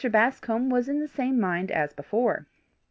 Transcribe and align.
Bascombe 0.09 0.71
was 0.71 0.89
in 0.89 0.99
the 0.99 1.07
same 1.07 1.39
mind 1.39 1.69
as 1.69 1.93
before. 1.93 2.47